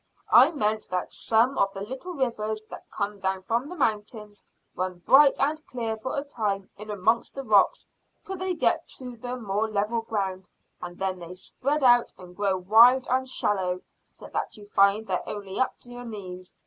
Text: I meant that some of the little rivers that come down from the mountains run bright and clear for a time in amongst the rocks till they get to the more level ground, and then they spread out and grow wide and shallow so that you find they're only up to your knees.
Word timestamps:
I 0.31 0.49
meant 0.49 0.87
that 0.89 1.13
some 1.13 1.59
of 1.59 1.73
the 1.75 1.81
little 1.81 2.13
rivers 2.13 2.63
that 2.71 2.89
come 2.89 3.19
down 3.19 3.43
from 3.43 3.69
the 3.69 3.75
mountains 3.75 4.43
run 4.75 4.97
bright 5.05 5.35
and 5.39 5.63
clear 5.67 5.95
for 5.95 6.17
a 6.17 6.23
time 6.23 6.71
in 6.75 6.89
amongst 6.89 7.35
the 7.35 7.43
rocks 7.43 7.85
till 8.23 8.35
they 8.35 8.55
get 8.55 8.87
to 8.97 9.15
the 9.15 9.35
more 9.37 9.69
level 9.69 10.01
ground, 10.01 10.49
and 10.81 10.97
then 10.97 11.19
they 11.19 11.35
spread 11.35 11.83
out 11.83 12.11
and 12.17 12.35
grow 12.35 12.57
wide 12.57 13.05
and 13.11 13.29
shallow 13.29 13.81
so 14.11 14.25
that 14.33 14.57
you 14.57 14.65
find 14.65 15.05
they're 15.05 15.21
only 15.29 15.59
up 15.59 15.77
to 15.81 15.91
your 15.91 16.05
knees. 16.05 16.55